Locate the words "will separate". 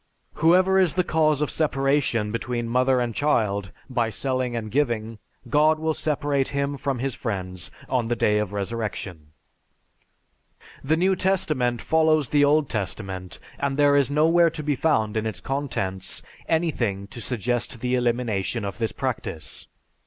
5.77-6.47